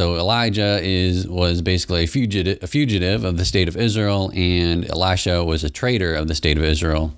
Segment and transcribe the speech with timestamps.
[0.00, 4.90] so Elijah is was basically a fugitive, a fugitive of the state of Israel, and
[4.90, 7.12] Elisha was a traitor of the state of Israel.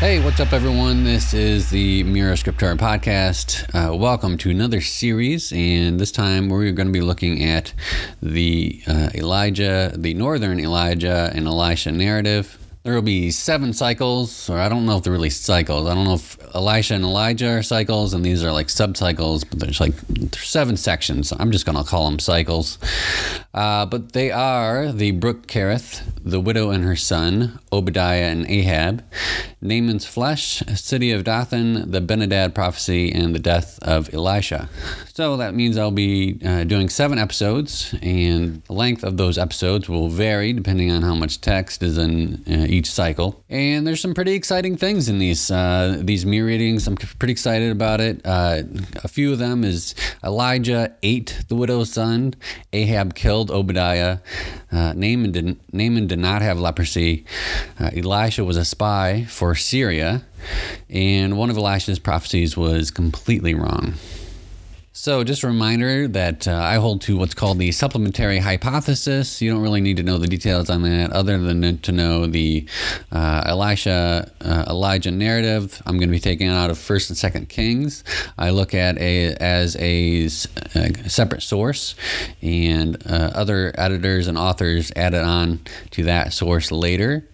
[0.00, 1.04] Hey, what's up, everyone?
[1.04, 3.64] This is the Mira Scriptura podcast.
[3.74, 7.72] Uh, welcome to another series, and this time we're going to be looking at
[8.20, 12.58] the uh, Elijah, the Northern Elijah and Elisha narrative.
[12.84, 15.86] There will be seven cycles, or I don't know if they're really cycles.
[15.86, 19.44] I don't know if Elisha and Elijah are cycles, and these are like sub cycles,
[19.44, 21.32] but there's like there's seven sections.
[21.38, 22.78] I'm just going to call them cycles.
[23.54, 29.04] Uh, but they are the brook Kerith, the widow and her son, Obadiah and Ahab,
[29.60, 34.68] Naaman's flesh, city of Dothan, the Benhadad prophecy, and the death of Elisha.
[35.12, 39.88] So that means I'll be uh, doing seven episodes, and the length of those episodes
[39.88, 43.44] will vary depending on how much text is in uh, each cycle.
[43.48, 46.86] And there's some pretty exciting things in these uh, these mirror readings.
[46.86, 48.20] I'm pretty excited about it.
[48.24, 48.62] Uh,
[49.04, 52.34] a few of them is Elijah ate the widow's son,
[52.72, 54.18] Ahab killed Obadiah,
[54.72, 57.24] uh, Naaman did Naaman did not have leprosy.
[57.78, 60.24] Uh, Elisha was a spy for Syria,
[60.88, 63.94] and one of Elisha's prophecies was completely wrong.
[64.94, 69.40] So, just a reminder that uh, I hold to what's called the supplementary hypothesis.
[69.40, 72.66] You don't really need to know the details on that, other than to know the
[73.10, 75.80] uh, Elisha uh, Elijah narrative.
[75.86, 78.04] I'm going to be taking out of First and Second Kings.
[78.36, 80.24] I look at a as a,
[80.74, 81.94] a separate source,
[82.42, 85.60] and uh, other editors and authors added on
[85.92, 87.26] to that source later.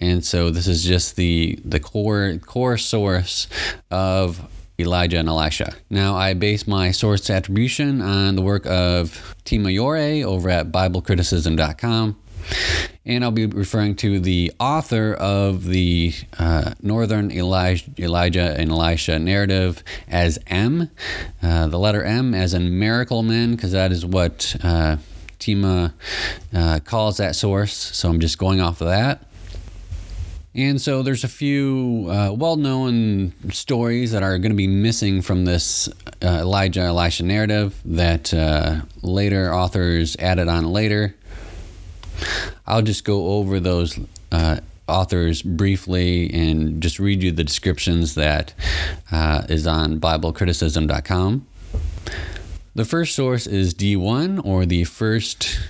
[0.00, 3.46] And so, this is just the the core core source
[3.90, 4.40] of
[4.78, 5.74] Elijah and Elisha.
[5.88, 12.20] Now, I base my source attribution on the work of Tima Yore over at BibleCriticism.com.
[13.06, 19.18] And I'll be referring to the author of the uh, Northern Elijah, Elijah and Elisha
[19.18, 20.90] narrative as M,
[21.42, 24.96] uh, the letter M as in miracle men, because that is what uh,
[25.38, 25.92] Tima
[26.54, 27.74] uh, calls that source.
[27.74, 29.26] So I'm just going off of that.
[30.56, 35.20] And so there's a few uh, well known stories that are going to be missing
[35.20, 35.88] from this
[36.22, 41.16] uh, Elijah Elisha narrative that uh, later authors added on later.
[42.66, 43.98] I'll just go over those
[44.30, 48.54] uh, authors briefly and just read you the descriptions that
[49.10, 51.46] uh, is on BibleCriticism.com.
[52.76, 55.60] The first source is D1 or the first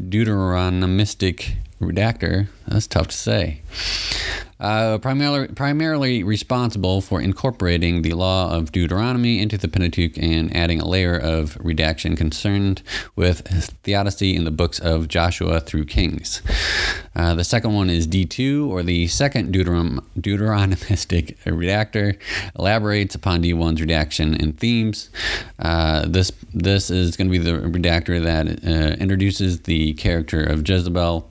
[0.00, 2.48] Deuteronomistic redactor.
[2.70, 3.62] That's tough to say.
[4.60, 10.80] Uh, primarily, primarily responsible for incorporating the law of Deuteronomy into the Pentateuch and adding
[10.80, 12.82] a layer of redaction concerned
[13.16, 13.40] with
[13.82, 16.42] theodicy in the books of Joshua through Kings.
[17.16, 22.18] Uh, the second one is D2, or the second Deuteron- Deuteronomistic redactor,
[22.56, 25.08] elaborates upon D1's redaction and themes.
[25.58, 30.68] Uh, this this is going to be the redactor that uh, introduces the character of
[30.68, 31.28] Jezebel.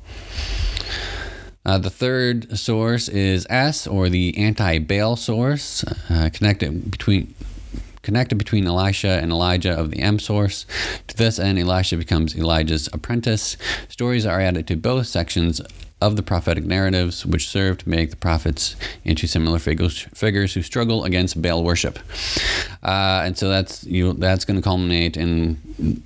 [1.69, 7.35] Uh, the third source is S, or the anti-Baal source, uh, connected between
[8.01, 10.65] connected between Elisha and Elijah of the M source.
[11.09, 13.55] To this end, Elisha becomes Elijah's apprentice.
[13.87, 15.61] Stories are added to both sections
[16.01, 20.61] of the prophetic narratives, which serve to make the prophets into similar figures, figures who
[20.61, 21.99] struggle against Baal worship.
[22.81, 24.13] Uh, and so that's you.
[24.13, 25.57] That's going to culminate in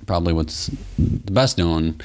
[0.06, 0.66] probably what's
[0.98, 2.00] the best known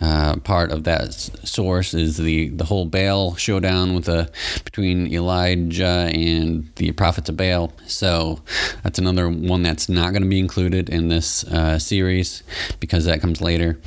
[0.00, 4.30] uh, part of that source is the the whole Baal showdown with the
[4.64, 7.72] between Elijah and the prophets of Baal.
[7.86, 8.40] So
[8.82, 12.42] that's another one that's not going to be included in this uh, series
[12.80, 13.78] because that comes later.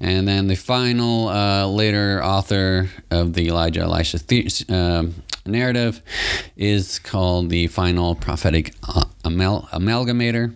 [0.00, 5.14] And then the final uh, later author of the Elijah Elisha the- um,
[5.46, 6.02] narrative
[6.56, 10.54] is called the final prophetic uh, amal- amalgamator.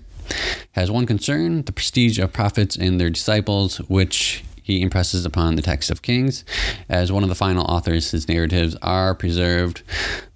[0.73, 5.63] Has one concern the prestige of prophets and their disciples, which he impresses upon the
[5.63, 6.45] text of Kings.
[6.89, 9.83] As one of the final authors, his narratives are preserved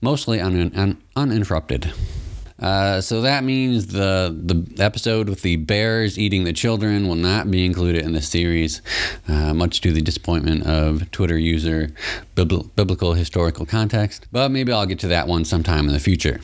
[0.01, 1.92] mostly un- un- uninterrupted.
[2.58, 7.50] Uh, so that means the the episode with the bears eating the children will not
[7.50, 8.80] be included in the series,
[9.28, 11.91] uh, much to the disappointment of Twitter user
[12.34, 14.26] Bibl- Biblical Historical Context.
[14.32, 16.41] But maybe I'll get to that one sometime in the future.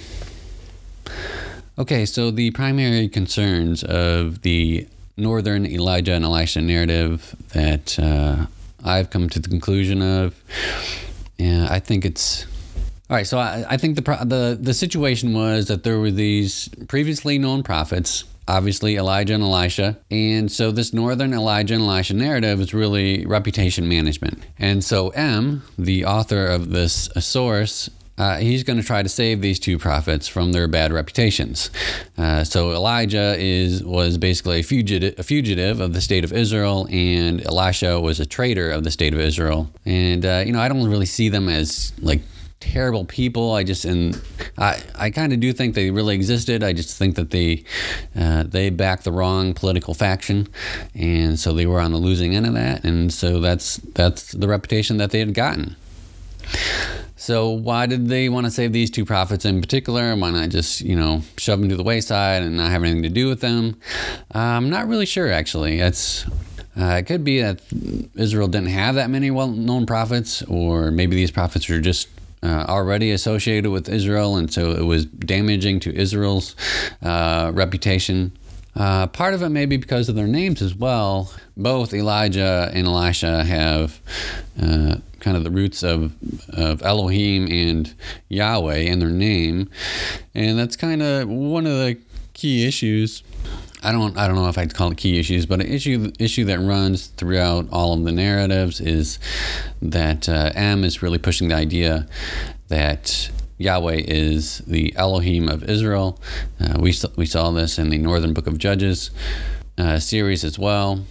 [1.79, 4.87] Okay, so the primary concerns of the
[5.17, 8.47] Northern Elijah and Elisha narrative that uh,
[8.85, 10.35] I've come to the conclusion of,
[11.39, 12.47] yeah, I think it's
[13.13, 16.71] all right, so I, I think the, the the situation was that there were these
[16.89, 22.59] previously known prophets, obviously Elijah and Elisha, and so this northern Elijah and Elisha narrative
[22.63, 24.43] is really reputation management.
[24.59, 29.43] And so M, the author of this source, uh, he's going to try to save
[29.43, 31.71] these two prophets from their bad reputations.
[32.17, 36.87] Uh, so Elijah is was basically a fugitive, a fugitive of the state of Israel,
[36.91, 39.71] and Elisha was a traitor of the state of Israel.
[39.85, 42.23] And uh, you know, I don't really see them as like
[42.63, 43.53] terrible people.
[43.53, 44.21] I just and
[44.57, 46.63] I I kind of do think they really existed.
[46.63, 47.65] I just think that they
[48.17, 50.49] uh, they backed the wrong political faction,
[50.95, 52.85] and so they were on the losing end of that.
[52.85, 55.77] And so that's that's the reputation that they had gotten.
[57.17, 60.15] So why did they want to save these two prophets in particular?
[60.17, 63.11] Why not just you know shove them to the wayside and not have anything to
[63.11, 63.81] do with them?
[64.35, 65.81] Uh, I'm not really sure actually.
[65.81, 66.25] It's
[66.77, 67.61] uh, it could be that
[68.15, 72.09] Israel didn't have that many well-known prophets, or maybe these prophets are just
[72.43, 76.57] uh, already associated with Israel, and so it was damaging to Israel's
[77.03, 78.33] uh, reputation.
[78.75, 81.33] Uh, part of it may be because of their names as well.
[81.57, 84.01] Both Elijah and Elisha have
[84.61, 86.15] uh, kind of the roots of,
[86.49, 87.95] of Elohim and
[88.29, 89.71] Yahweh in their name,
[90.35, 91.99] and that's kind of one of the
[92.33, 93.23] key issues
[93.83, 96.45] I don't I don't know if I'd call it key issues, but an issue issue
[96.45, 99.19] that runs throughout all of the narratives is
[99.81, 102.07] that uh, M is really pushing the idea
[102.69, 106.21] that Yahweh is the Elohim of Israel.
[106.61, 109.11] Uh, we we saw this in the Northern Book of Judges
[109.79, 111.05] uh, series as well.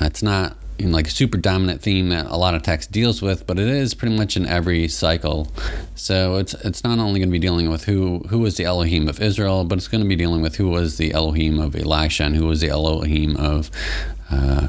[0.00, 3.46] It's not in like a super dominant theme that a lot of text deals with,
[3.46, 5.48] but it is pretty much in every cycle.
[5.94, 9.08] So it's it's not only going to be dealing with who who was the Elohim
[9.08, 12.24] of Israel, but it's going to be dealing with who was the Elohim of Elisha
[12.24, 13.70] and who was the Elohim of.
[14.30, 14.68] Uh,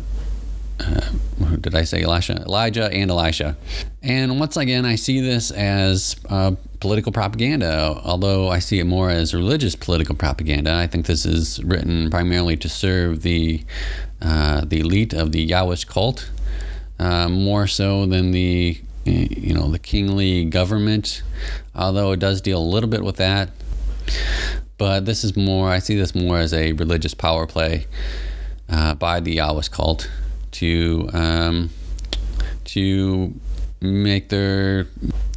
[0.80, 2.44] uh, did I say Elisha?
[2.44, 3.57] Elijah and Elisha.
[4.04, 9.10] And once again, I see this as uh, political propaganda, although I see it more
[9.10, 10.74] as religious political propaganda.
[10.74, 13.63] I think this is written primarily to serve the
[14.22, 16.30] uh, the elite of the Yahwist cult,
[17.00, 21.24] uh, more so than the you know the kingly government.
[21.75, 23.50] Although it does deal a little bit with that,
[24.78, 25.69] but this is more.
[25.69, 27.88] I see this more as a religious power play
[28.69, 30.10] uh, by the Yahwist cult
[30.56, 31.69] to um,
[32.66, 33.34] to
[33.81, 34.88] make their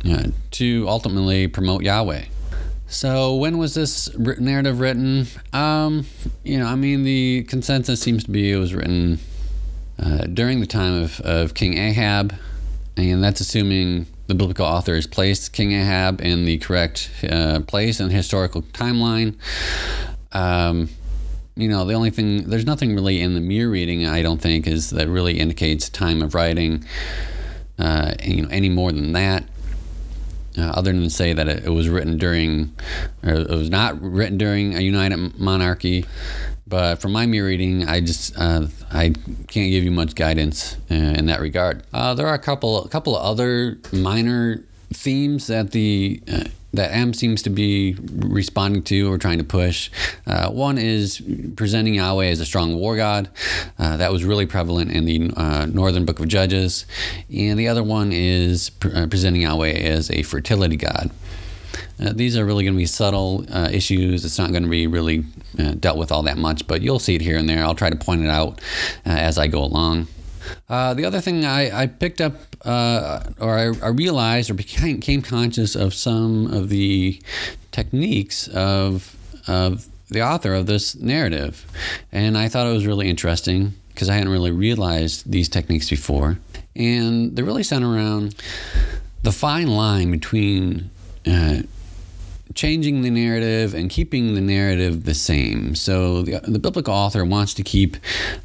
[0.08, 2.24] uh, to ultimately promote Yahweh.
[2.86, 5.26] So when was this narrative written?
[5.52, 6.06] Um,
[6.42, 9.18] you know, I mean, the consensus seems to be it was written
[9.98, 12.34] uh, during the time of, of King Ahab,
[12.96, 18.10] and that's assuming the biblical authors placed King Ahab in the correct uh, place and
[18.10, 19.34] historical timeline.
[20.32, 20.88] Um,
[21.58, 24.66] you know, the only thing there's nothing really in the mere reading I don't think
[24.66, 26.84] is that really indicates time of writing.
[27.78, 29.44] Uh, you know, any more than that
[30.58, 32.74] uh, other than say that it, it, was written during,
[33.22, 36.04] or it was not written during a united monarchy.
[36.66, 39.14] But from my mere reading, I just uh, I
[39.46, 41.82] can't give you much guidance uh, in that regard.
[41.92, 46.44] Uh, there are a couple a couple of other minor themes that the uh,
[46.74, 49.90] that M seems to be responding to or trying to push.
[50.26, 51.22] Uh, one is
[51.56, 53.30] presenting Yahweh as a strong war god.
[53.78, 56.84] Uh, that was really prevalent in the uh, Northern Book of Judges.
[57.34, 61.10] And the other one is pre- uh, presenting Yahweh as a fertility god.
[62.00, 64.24] Uh, these are really going to be subtle uh, issues.
[64.24, 65.24] It's not going to be really
[65.80, 67.64] dealt with all that much, but you'll see it here and there.
[67.64, 68.60] I'll try to point it out
[69.04, 70.06] as I go along.
[70.68, 74.96] Uh, the other thing I, I picked up, uh, or I, I, realized, or became,
[74.96, 77.20] became conscious of some of the
[77.72, 79.14] techniques of
[79.46, 81.66] of the author of this narrative,
[82.12, 86.38] and I thought it was really interesting because I hadn't really realized these techniques before,
[86.76, 88.34] and they really center around
[89.22, 90.90] the fine line between.
[91.26, 91.62] Uh,
[92.54, 95.74] changing the narrative and keeping the narrative the same.
[95.74, 97.96] So the, the biblical author wants to keep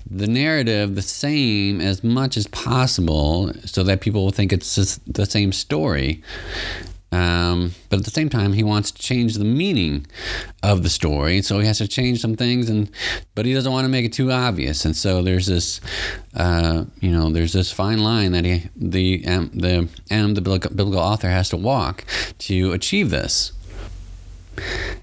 [0.09, 5.25] the narrative the same as much as possible so that people will think it's the
[5.25, 6.21] same story.
[7.13, 10.07] Um, but at the same time, he wants to change the meaning
[10.63, 12.89] of the story, so he has to change some things, and
[13.35, 14.83] but he doesn't want to make it too obvious.
[14.83, 15.79] And so there's this,
[16.35, 20.97] uh, you know, there's this fine line that he, the um, the um, the biblical
[20.97, 22.03] author has to walk
[22.39, 23.51] to achieve this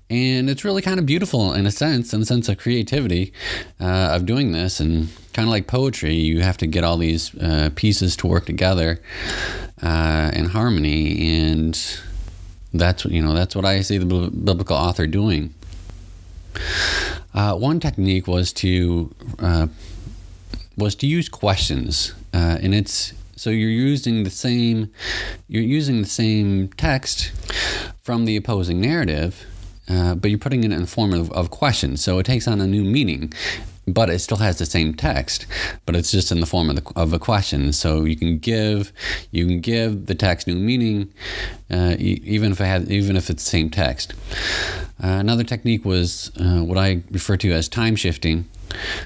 [0.08, 3.32] and it's really kind of beautiful in a sense in the sense of creativity
[3.80, 4.80] uh, of doing this.
[4.80, 8.46] And kind of like poetry you have to get all these uh, pieces to work
[8.46, 9.00] together
[9.82, 11.40] uh, in harmony.
[11.40, 11.78] And
[12.72, 15.54] that's you know that's what i see the biblical author doing.
[17.32, 19.68] Uh, one technique was to uh,
[20.76, 24.90] was to use questions uh, and it's so you're using the same
[25.48, 27.32] you're using the same text
[28.10, 29.46] from the opposing narrative,
[29.88, 32.02] uh, but you're putting it in the form of, of questions.
[32.02, 33.32] So it takes on a new meaning
[33.92, 35.46] but it still has the same text,
[35.86, 37.72] but it's just in the form of, the, of a question.
[37.72, 38.92] So you can give
[39.30, 41.12] you can give the text new meaning,
[41.70, 44.14] uh, even if it has even if it's the same text.
[45.02, 48.48] Uh, another technique was uh, what I refer to as time shifting.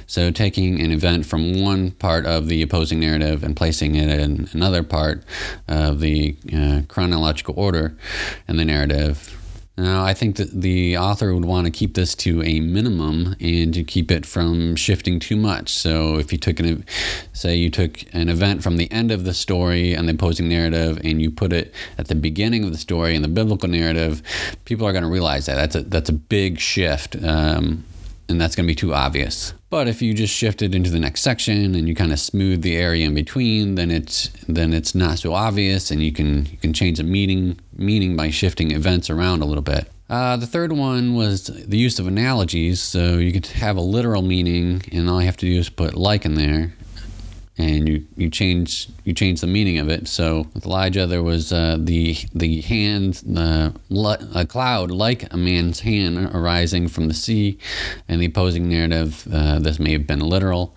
[0.06, 4.48] So, taking an event from one part of the opposing narrative and placing it in
[4.52, 5.24] another part
[5.68, 7.96] of the uh, chronological order
[8.46, 9.40] in the narrative
[9.76, 13.74] now, I think that the author would want to keep this to a minimum and
[13.74, 15.68] to keep it from shifting too much.
[15.68, 16.84] So, if you took an,
[17.32, 21.00] say, you took an event from the end of the story and the opposing narrative,
[21.02, 24.22] and you put it at the beginning of the story in the biblical narrative,
[24.64, 27.16] people are going to realize that that's a that's a big shift.
[27.24, 27.84] Um,
[28.28, 29.54] and that's going to be too obvious.
[29.70, 32.62] But if you just shift it into the next section and you kind of smooth
[32.62, 36.56] the area in between, then it's then it's not so obvious, and you can you
[36.58, 39.90] can change the meaning meaning by shifting events around a little bit.
[40.08, 42.80] Uh, the third one was the use of analogies.
[42.80, 45.94] So you could have a literal meaning, and all you have to do is put
[45.94, 46.74] like in there,
[47.56, 50.08] and you, you change you change the meaning of it.
[50.08, 53.72] So with Elijah, there was uh, the the hand, the
[54.34, 57.58] a cloud like a man's hand arising from the sea,
[58.08, 59.26] and the opposing narrative.
[59.32, 60.76] Uh, this may have been literal.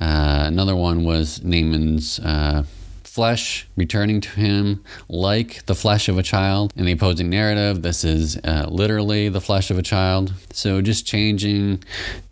[0.00, 2.64] Uh, another one was Naaman's uh,
[3.14, 6.72] flesh returning to him like the flesh of a child.
[6.74, 10.32] In the opposing narrative, this is uh, literally the flesh of a child.
[10.52, 11.84] So just changing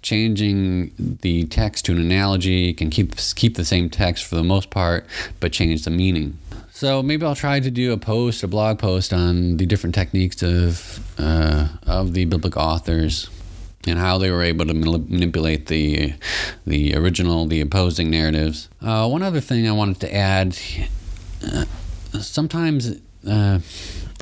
[0.03, 4.71] changing the text to an analogy can keep keep the same text for the most
[4.71, 5.07] part,
[5.39, 6.37] but change the meaning.
[6.73, 10.43] So maybe I'll try to do a post, a blog post on the different techniques
[10.43, 13.31] of uh, of the biblical authors
[13.87, 16.15] and how they were able to manipulate the
[16.67, 18.69] the original, the opposing narratives.
[18.81, 20.57] Uh, one other thing I wanted to add:
[21.47, 21.65] uh,
[22.21, 22.97] sometimes.
[23.27, 23.61] Uh,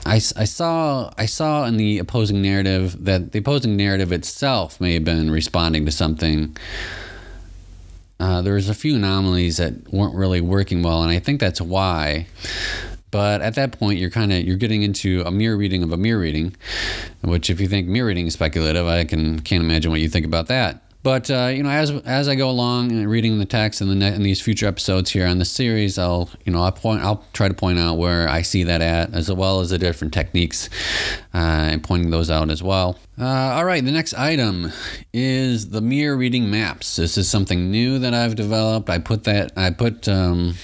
[0.07, 4.95] I, I saw I saw in the opposing narrative that the opposing narrative itself may
[4.95, 6.57] have been responding to something.
[8.19, 11.61] Uh, there was a few anomalies that weren't really working well, and I think that's
[11.61, 12.27] why.
[13.11, 15.97] But at that point, you're kind of you're getting into a mirror reading of a
[15.97, 16.55] mirror reading,
[17.23, 20.27] which if you think mirror reading is speculative, I can can't imagine what you think
[20.27, 20.83] about that.
[21.03, 24.07] But uh, you know, as as I go along and reading the text in the
[24.15, 27.49] in these future episodes here on the series, I'll you know I'll point I'll try
[27.49, 30.69] to point out where I see that at, as well as the different techniques,
[31.33, 32.99] uh, and pointing those out as well.
[33.19, 34.73] Uh, all right, the next item
[35.13, 36.97] is the mirror reading maps.
[36.97, 38.91] This is something new that I've developed.
[38.91, 40.07] I put that I put.
[40.07, 40.55] Um,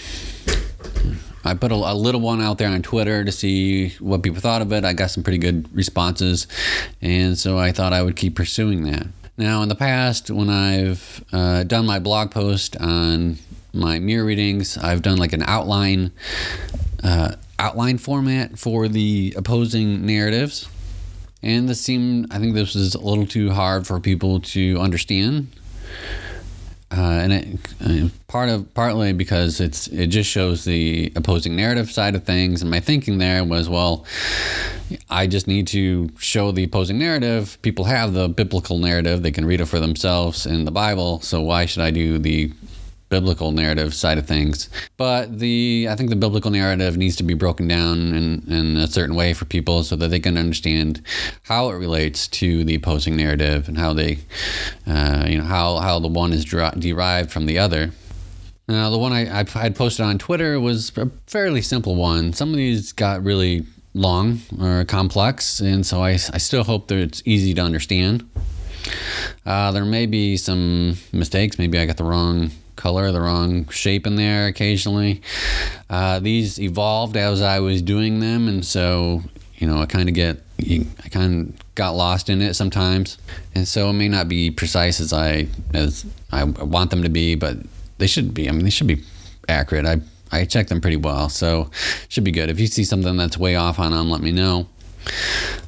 [1.46, 4.62] I put a, a, little one out there on Twitter to see what people thought
[4.62, 4.84] of it.
[4.84, 6.46] I got some pretty good responses,
[7.00, 9.06] and so I thought I would keep pursuing that.
[9.38, 13.38] Now, in the past, when I've uh, done my blog post on
[13.72, 16.10] my mirror readings, I've done like an outline
[17.04, 20.68] uh, outline format for the opposing narratives,
[21.42, 25.48] and this seemed I think this was a little too hard for people to understand
[26.92, 31.90] uh, and it uh, part of partly because it's it just shows the opposing narrative
[31.90, 32.62] side of things.
[32.62, 34.04] And my thinking there was well
[35.10, 37.58] i just need to show the opposing narrative.
[37.62, 39.22] People have the biblical narrative.
[39.22, 41.20] They can read it for themselves in the bible.
[41.22, 42.52] So why should i do the
[43.08, 44.68] biblical narrative side of things.
[44.96, 48.86] But the I think the biblical narrative needs to be broken down in, in a
[48.86, 51.02] certain way for people so that they can understand
[51.44, 54.18] how it relates to the opposing narrative and how they,
[54.86, 57.92] uh, you know, how, how the one is derived from the other.
[58.68, 62.32] Now, the one I, I had posted on Twitter was a fairly simple one.
[62.32, 66.98] Some of these got really long or complex, and so I, I still hope that
[66.98, 68.28] it's easy to understand.
[69.44, 71.58] Uh, there may be some mistakes.
[71.58, 75.23] Maybe I got the wrong color, the wrong shape in there occasionally.
[75.90, 79.23] Uh, these evolved as I was doing them, and so
[79.56, 83.18] you know I kind of get I kind of got lost in it sometimes,
[83.54, 87.35] and so it may not be precise as I as I want them to be,
[87.35, 87.59] but
[87.99, 88.49] they should be.
[88.49, 89.02] I mean, they should be
[89.49, 89.87] accurate.
[89.87, 90.00] I
[90.33, 91.71] I check them pretty well, so
[92.09, 92.50] should be good.
[92.50, 94.68] If you see something that's way off on them, let me know.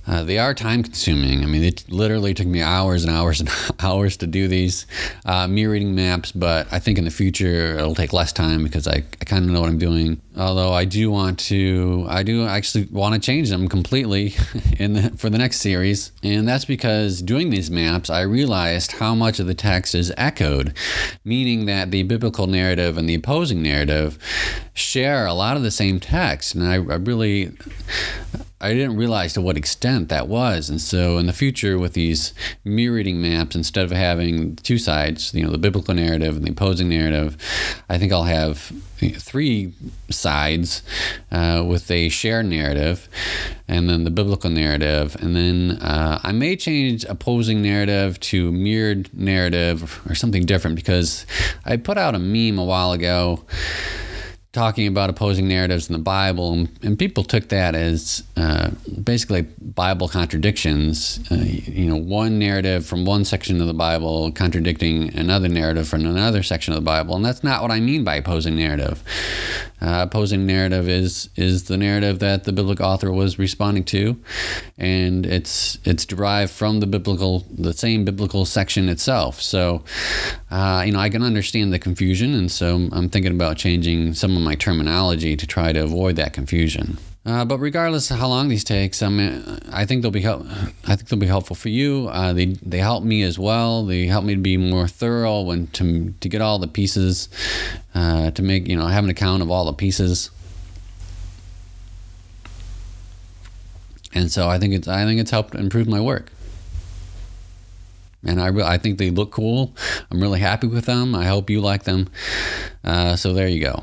[0.09, 1.43] Uh, they are time consuming.
[1.43, 4.87] I mean, it literally took me hours and hours and hours to do these
[5.27, 8.89] uh, mirror reading maps, but I think in the future it'll take less time because
[8.89, 10.21] I, I kind of know what I'm doing.
[10.35, 14.35] Although I do want to, I do actually want to change them completely
[14.79, 16.13] in the, for the next series.
[16.23, 20.75] And that's because doing these maps, I realized how much of the text is echoed,
[21.23, 24.19] meaning that the biblical narrative and the opposing narrative
[24.73, 26.55] share a lot of the same text.
[26.55, 27.53] And I, I really,
[28.61, 30.69] I didn't realize to what extent that was.
[30.69, 32.35] And so in the future, with these
[32.65, 36.51] mirror reading maps, instead of having two sides, you know, the biblical narrative and the
[36.51, 37.37] opposing narrative,
[37.89, 39.73] I think I'll have three
[40.11, 40.83] sides
[41.31, 43.09] uh, with a shared narrative
[43.69, 45.17] and then the biblical narrative.
[45.21, 51.27] And then uh, I may change opposing narrative to mirrored narrative or something different because
[51.65, 53.45] I put out a meme a while ago
[54.59, 58.71] talking about opposing narratives in the Bible, and, and people took that as uh,
[59.05, 61.21] basically Bible contradictions.
[61.31, 66.05] Uh, you know, one narrative from one section of the Bible contradicting another narrative from
[66.05, 69.01] another section of the Bible, and that's not what I mean by opposing narrative.
[69.81, 74.21] Uh, opposing narrative is is the narrative that the biblical author was responding to,
[74.77, 79.41] and it's it's derived from the biblical the same biblical section itself.
[79.41, 79.85] So,
[80.51, 84.37] uh, you know, I can understand the confusion, and so I'm thinking about changing some
[84.37, 86.99] of my terminology to try to avoid that confusion.
[87.29, 90.47] Uh, but regardless of how long these takes, I mean, I think they'll be help.
[90.87, 92.09] I think they'll be helpful for you.
[92.11, 93.85] Uh, they they help me as well.
[93.85, 97.29] They help me to be more thorough when to to get all the pieces,
[97.95, 100.31] uh, to make you know have an account of all the pieces.
[104.15, 106.33] And so I think it's I think it's helped improve my work.
[108.25, 109.75] And I re- I think they look cool.
[110.11, 111.15] I'm really happy with them.
[111.15, 112.09] I hope you like them.
[112.83, 113.83] Uh, so there you go.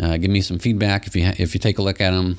[0.00, 2.38] Uh, give me some feedback if you ha- if you take a look at them.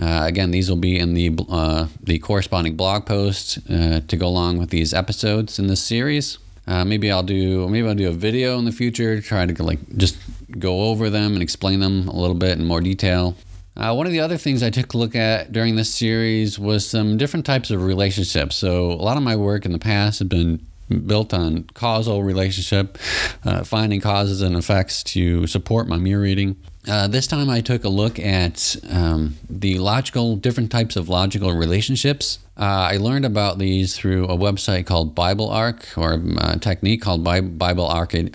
[0.00, 4.26] Uh, again, these will be in the uh, the corresponding blog post uh, to go
[4.26, 6.38] along with these episodes in this series.
[6.66, 9.62] Uh, maybe I'll do maybe I'll do a video in the future, to try to
[9.62, 10.16] like just
[10.58, 13.36] go over them and explain them a little bit in more detail.
[13.76, 16.84] Uh, one of the other things I took a look at during this series was
[16.84, 18.56] some different types of relationships.
[18.56, 22.98] So a lot of my work in the past has been built on causal relationship,
[23.44, 26.56] uh, finding causes and effects to support my mirror reading.
[26.86, 31.52] Uh, this time I took a look at um, the logical, different types of logical
[31.52, 32.38] relationships.
[32.56, 37.22] Uh, I learned about these through a website called Bible Arc or a technique called
[37.22, 38.32] Bible arcing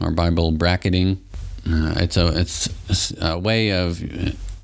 [0.00, 1.22] or Bible bracketing.
[1.68, 4.02] Uh, it's a it's a way of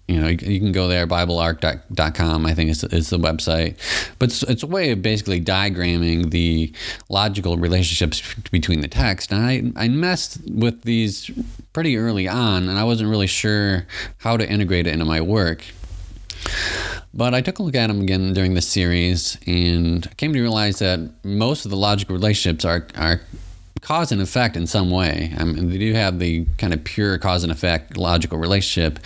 [0.08, 3.76] you know, you, can go there, BibleArc.com, I think is, is the website.
[4.18, 6.72] But it's, it's a way of basically diagramming the
[7.08, 9.32] logical relationships between the text.
[9.32, 11.30] And I, I messed with these
[11.72, 13.86] pretty early on, and I wasn't really sure
[14.18, 15.64] how to integrate it into my work.
[17.12, 20.78] But I took a look at them again during this series and came to realize
[20.78, 23.22] that most of the logical relationships are, are
[23.86, 25.32] cause and effect in some way.
[25.38, 28.98] I mean, they do have the kind of pure cause and effect logical relationship,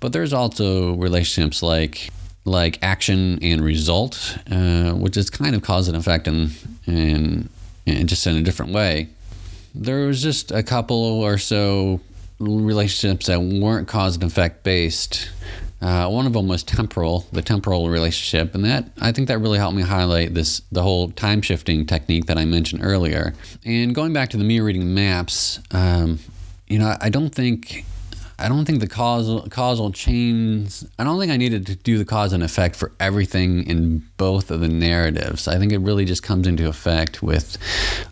[0.00, 2.10] but there's also relationships like
[2.44, 6.50] like action and result, uh, which is kind of cause and effect and
[6.86, 7.48] and
[8.08, 9.08] just in a different way.
[9.74, 12.00] There was just a couple or so
[12.38, 15.30] relationships that weren't cause and effect based
[15.80, 19.58] uh, one of them was temporal, the temporal relationship, and that I think that really
[19.58, 23.34] helped me highlight this the whole time shifting technique that I mentioned earlier.
[23.64, 26.18] And going back to the mirror reading maps, um,
[26.66, 27.84] you know, I don't think
[28.40, 30.84] I don't think the causal causal chains.
[30.98, 34.50] I don't think I needed to do the cause and effect for everything in both
[34.50, 35.48] of the narratives.
[35.48, 37.56] I think it really just comes into effect with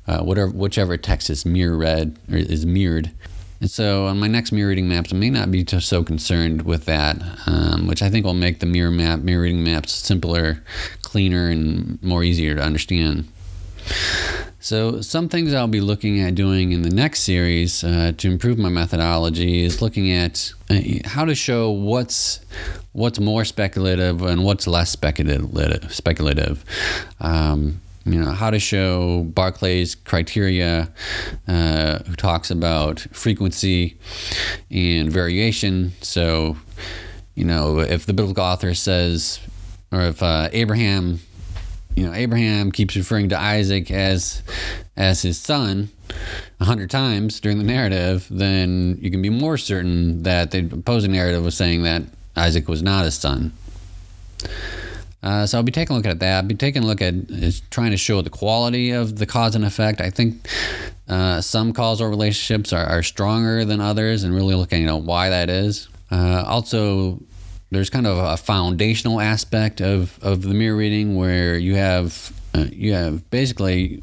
[0.06, 3.10] uh, whatever whichever text is mirror read or is mirrored.
[3.60, 6.84] And so on my next mirror reading maps, I may not be so concerned with
[6.84, 7.16] that,
[7.46, 10.62] um, which I think will make the mirror map, mirror reading maps simpler,
[11.02, 13.28] cleaner, and more easier to understand.
[14.66, 18.58] So some things I'll be looking at doing in the next series uh, to improve
[18.58, 22.40] my methodology is looking at uh, how to show what's
[22.92, 25.94] what's more speculative and what's less speculative.
[25.94, 26.64] Speculative.
[27.20, 30.92] Um, you know how to show Barclay's criteria,
[31.48, 33.98] uh, who talks about frequency
[34.70, 35.92] and variation.
[36.02, 36.56] So,
[37.34, 39.40] you know, if the biblical author says,
[39.90, 41.18] or if uh, Abraham,
[41.96, 44.42] you know, Abraham keeps referring to Isaac as
[44.96, 45.88] as his son
[46.60, 51.10] a hundred times during the narrative, then you can be more certain that the opposing
[51.10, 52.02] narrative was saying that
[52.36, 53.52] Isaac was not his son.
[55.22, 56.36] Uh, so I'll be taking a look at that.
[56.36, 57.14] I'll be taking a look at
[57.70, 60.00] trying to show the quality of the cause and effect.
[60.00, 60.46] I think
[61.08, 64.98] uh, some causal relationships are, are, stronger than others, and really looking at you know,
[64.98, 65.88] why that is.
[66.10, 67.20] Uh, also,
[67.70, 72.66] there's kind of a foundational aspect of, of the mirror reading where you have uh,
[72.72, 74.02] you have basically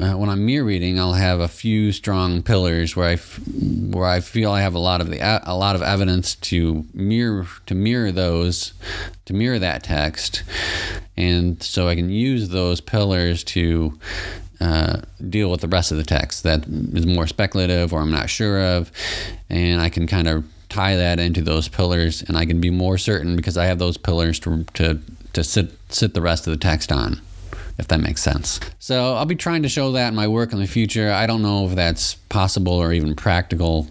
[0.00, 4.06] uh, when I'm mirror reading, I'll have a few strong pillars where I, f- where
[4.06, 7.74] I feel I have a lot of the a lot of evidence to mirror to
[7.74, 8.74] mirror those,
[9.24, 10.42] to mirror that text,
[11.16, 13.98] and so I can use those pillars to
[14.60, 18.28] uh, deal with the rest of the text that is more speculative or I'm not
[18.28, 18.92] sure of,
[19.48, 22.98] and I can kind of tie that into those pillars, and I can be more
[22.98, 25.00] certain because I have those pillars to to
[25.32, 27.22] to sit sit the rest of the text on
[27.78, 28.60] if that makes sense.
[28.78, 31.12] So I'll be trying to show that in my work in the future.
[31.12, 33.88] I don't know if that's possible or even practical.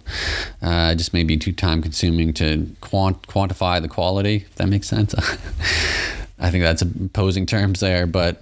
[0.61, 4.67] Uh, it just may be too time consuming to quant- quantify the quality, if that
[4.67, 5.13] makes sense.
[6.39, 8.41] I think that's opposing terms there, but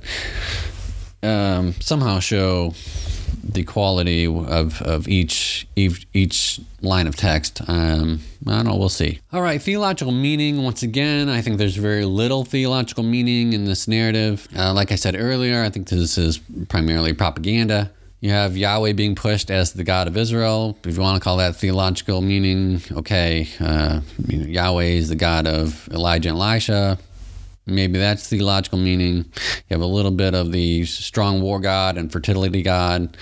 [1.21, 2.73] um, somehow show
[3.43, 7.61] the quality of, of each, each each line of text.
[7.67, 8.75] Um, I don't know.
[8.75, 9.19] We'll see.
[9.31, 10.63] All right, theological meaning.
[10.63, 14.47] Once again, I think there's very little theological meaning in this narrative.
[14.55, 17.91] Uh, like I said earlier, I think this is primarily propaganda.
[18.19, 20.77] You have Yahweh being pushed as the God of Israel.
[20.85, 23.49] If you want to call that theological meaning, okay.
[23.59, 26.97] Uh, you know, Yahweh is the God of Elijah and Elisha.
[27.65, 29.17] Maybe that's theological meaning.
[29.17, 33.17] You have a little bit of the strong war god and fertility god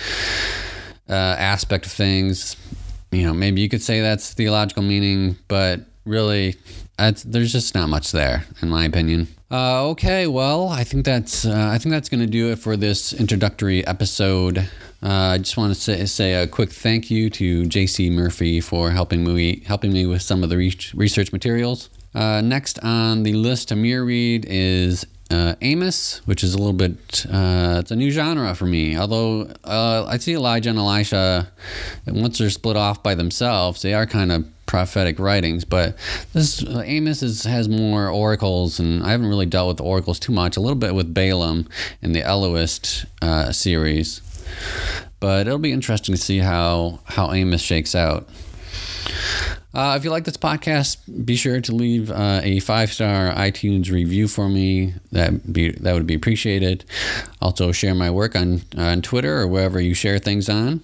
[1.09, 2.55] uh, aspect of things.
[3.11, 6.55] You know, maybe you could say that's theological meaning, but really,
[6.97, 9.27] there's just not much there, in my opinion.
[9.51, 12.77] Uh, okay, well, I think that's uh, I think that's going to do it for
[12.77, 14.59] this introductory episode.
[15.03, 18.09] Uh, I just want to say, say a quick thank you to J.C.
[18.09, 21.89] Murphy for helping me helping me with some of the research materials.
[22.13, 26.73] Uh, next on the list to mirror read is uh, Amos, which is a little
[26.73, 28.97] bit, uh, it's a new genre for me.
[28.97, 31.51] Although uh, I see Elijah and Elisha,
[32.07, 35.63] once they're split off by themselves, they are kind of prophetic writings.
[35.63, 35.95] But
[36.33, 40.33] this uh, Amos is, has more oracles, and I haven't really dealt with oracles too
[40.33, 40.57] much.
[40.57, 41.67] A little bit with Balaam
[42.01, 44.21] in the Elohist uh, series,
[45.19, 48.27] but it'll be interesting to see how how Amos shakes out.
[49.73, 53.89] Uh, if you like this podcast, be sure to leave uh, a five star iTunes
[53.89, 54.93] review for me.
[55.11, 56.83] That be that would be appreciated.
[57.41, 60.81] Also, share my work on on Twitter or wherever you share things on.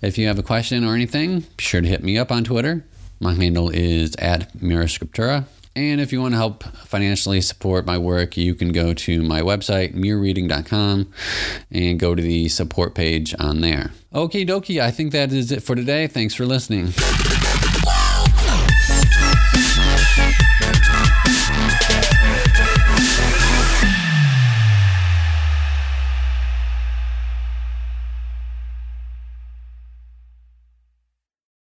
[0.00, 2.84] If you have a question or anything, be sure to hit me up on Twitter.
[3.20, 5.44] My handle is at Mira Scriptura.
[5.74, 9.40] And if you want to help financially support my work, you can go to my
[9.40, 11.10] website, mirreading.com,
[11.70, 13.92] and go to the support page on there.
[14.12, 16.08] Okie dokie, I think that is it for today.
[16.08, 16.92] Thanks for listening.